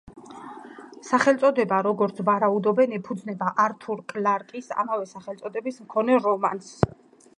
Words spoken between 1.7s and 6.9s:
როგორც ვარაუდობენ, ეფუძნება ართურ კლარკის ამავე სახელწოდების მქონე რომანს.